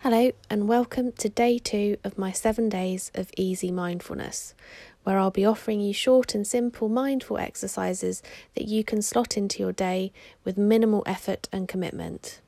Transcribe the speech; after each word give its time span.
Hello, 0.00 0.30
and 0.50 0.68
welcome 0.68 1.10
to 1.12 1.28
day 1.30 1.58
two 1.58 1.96
of 2.04 2.18
my 2.18 2.30
seven 2.30 2.68
days 2.68 3.10
of 3.14 3.30
easy 3.36 3.72
mindfulness, 3.72 4.54
where 5.02 5.18
I'll 5.18 5.30
be 5.30 5.44
offering 5.46 5.80
you 5.80 5.94
short 5.94 6.34
and 6.34 6.46
simple 6.46 6.90
mindful 6.90 7.38
exercises 7.38 8.22
that 8.54 8.68
you 8.68 8.84
can 8.84 9.00
slot 9.00 9.38
into 9.38 9.58
your 9.58 9.72
day 9.72 10.12
with 10.44 10.58
minimal 10.58 11.02
effort 11.06 11.48
and 11.50 11.66
commitment. 11.66 12.40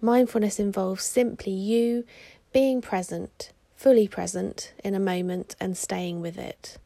Mindfulness 0.00 0.60
involves 0.60 1.02
simply 1.04 1.52
you 1.52 2.04
being 2.52 2.80
present, 2.80 3.52
fully 3.74 4.06
present 4.06 4.72
in 4.82 4.94
a 4.94 5.00
moment, 5.00 5.56
and 5.60 5.76
staying 5.76 6.20
with 6.20 6.38
it. 6.38 6.78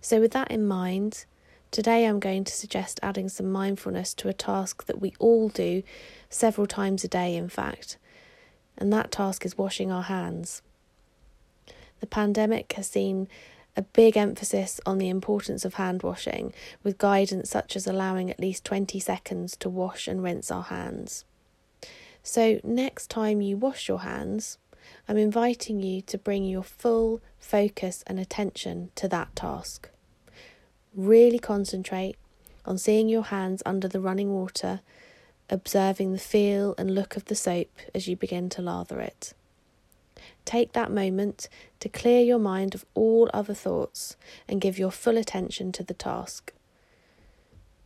So, 0.00 0.20
with 0.20 0.32
that 0.32 0.50
in 0.50 0.66
mind, 0.66 1.26
today 1.70 2.04
I'm 2.04 2.18
going 2.18 2.42
to 2.42 2.52
suggest 2.52 2.98
adding 3.04 3.28
some 3.28 3.50
mindfulness 3.50 4.12
to 4.14 4.28
a 4.28 4.34
task 4.34 4.86
that 4.86 5.00
we 5.00 5.14
all 5.20 5.48
do 5.48 5.84
several 6.28 6.66
times 6.66 7.04
a 7.04 7.08
day, 7.08 7.36
in 7.36 7.48
fact 7.48 7.96
and 8.78 8.92
that 8.92 9.10
task 9.10 9.44
is 9.44 9.58
washing 9.58 9.92
our 9.92 10.04
hands. 10.04 10.62
The 12.00 12.06
pandemic 12.06 12.72
has 12.74 12.86
seen 12.86 13.28
a 13.76 13.82
big 13.82 14.16
emphasis 14.16 14.80
on 14.86 14.98
the 14.98 15.08
importance 15.08 15.64
of 15.64 15.74
hand 15.74 16.02
washing, 16.02 16.52
with 16.82 16.98
guidance 16.98 17.50
such 17.50 17.76
as 17.76 17.86
allowing 17.86 18.30
at 18.30 18.40
least 18.40 18.64
20 18.64 18.98
seconds 18.98 19.56
to 19.56 19.68
wash 19.68 20.08
and 20.08 20.22
rinse 20.22 20.50
our 20.50 20.64
hands. 20.64 21.24
So, 22.22 22.60
next 22.64 23.08
time 23.08 23.40
you 23.40 23.56
wash 23.56 23.88
your 23.88 24.00
hands, 24.00 24.58
I'm 25.08 25.16
inviting 25.16 25.80
you 25.80 26.00
to 26.02 26.18
bring 26.18 26.44
your 26.44 26.62
full 26.62 27.20
focus 27.38 28.02
and 28.06 28.18
attention 28.18 28.90
to 28.96 29.08
that 29.08 29.34
task. 29.36 29.88
Really 30.94 31.38
concentrate 31.38 32.16
on 32.64 32.78
seeing 32.78 33.08
your 33.08 33.24
hands 33.24 33.62
under 33.64 33.88
the 33.88 34.00
running 34.00 34.32
water 34.32 34.80
observing 35.50 36.12
the 36.12 36.18
feel 36.18 36.74
and 36.78 36.94
look 36.94 37.16
of 37.16 37.26
the 37.26 37.34
soap 37.34 37.70
as 37.94 38.08
you 38.08 38.16
begin 38.16 38.48
to 38.50 38.62
lather 38.62 39.00
it. 39.00 39.32
Take 40.44 40.72
that 40.72 40.90
moment 40.90 41.48
to 41.80 41.88
clear 41.88 42.22
your 42.22 42.38
mind 42.38 42.74
of 42.74 42.84
all 42.94 43.30
other 43.34 43.54
thoughts 43.54 44.16
and 44.48 44.60
give 44.60 44.78
your 44.78 44.90
full 44.90 45.16
attention 45.16 45.72
to 45.72 45.84
the 45.84 45.94
task. 45.94 46.52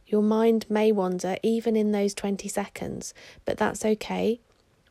Your 0.07 0.23
mind 0.23 0.67
may 0.69 0.93
wander 0.93 1.37
even 1.43 1.75
in 1.75 1.93
those 1.93 2.15
20 2.15 2.49
seconds, 2.49 3.15
but 3.45 3.57
that's 3.57 3.85
okay. 3.85 4.41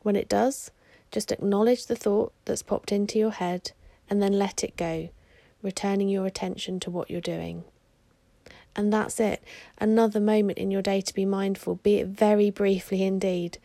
When 0.01 0.15
it 0.15 0.27
does, 0.27 0.71
just 1.11 1.31
acknowledge 1.31 1.85
the 1.85 1.95
thought 1.95 2.33
that's 2.45 2.63
popped 2.63 2.91
into 2.91 3.19
your 3.19 3.31
head 3.31 3.71
and 4.09 4.21
then 4.21 4.33
let 4.33 4.63
it 4.63 4.75
go, 4.75 5.09
returning 5.61 6.09
your 6.09 6.25
attention 6.25 6.79
to 6.81 6.89
what 6.89 7.09
you're 7.09 7.21
doing. 7.21 7.63
And 8.75 8.91
that's 8.91 9.19
it. 9.19 9.43
Another 9.77 10.19
moment 10.19 10.57
in 10.57 10.71
your 10.71 10.81
day 10.81 11.01
to 11.01 11.13
be 11.13 11.25
mindful, 11.25 11.75
be 11.75 11.97
it 11.97 12.07
very 12.07 12.49
briefly 12.49 13.03
indeed. 13.03 13.57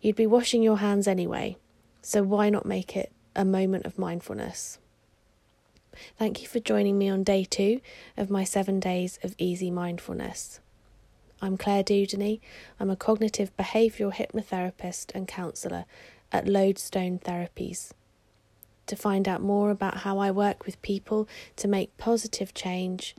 You'd 0.00 0.16
be 0.16 0.26
washing 0.26 0.62
your 0.62 0.78
hands 0.78 1.08
anyway, 1.08 1.56
so 2.02 2.22
why 2.22 2.50
not 2.50 2.66
make 2.66 2.96
it 2.96 3.10
a 3.34 3.44
moment 3.44 3.86
of 3.86 3.98
mindfulness? 3.98 4.78
Thank 6.18 6.42
you 6.42 6.48
for 6.48 6.60
joining 6.60 6.98
me 6.98 7.08
on 7.08 7.24
day 7.24 7.44
two 7.44 7.80
of 8.16 8.28
my 8.28 8.44
seven 8.44 8.78
days 8.78 9.18
of 9.22 9.34
easy 9.38 9.70
mindfulness. 9.70 10.60
I'm 11.40 11.56
Claire 11.56 11.84
Dudeny. 11.84 12.40
I'm 12.78 12.90
a 12.90 12.96
cognitive 12.96 13.56
behavioural 13.56 14.14
hypnotherapist 14.14 15.14
and 15.14 15.28
counsellor 15.28 15.84
at 16.32 16.48
Lodestone 16.48 17.18
Therapies. 17.18 17.92
To 18.86 18.96
find 18.96 19.26
out 19.26 19.42
more 19.42 19.70
about 19.70 19.98
how 19.98 20.18
I 20.18 20.30
work 20.30 20.64
with 20.64 20.80
people 20.82 21.28
to 21.56 21.68
make 21.68 21.96
positive 21.98 22.54
change, 22.54 23.16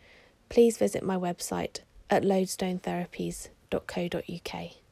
please 0.49 0.77
visit 0.77 1.03
my 1.03 1.17
website 1.17 1.79
at 2.09 2.23
lodestonetherapies.co.uk. 2.23 4.86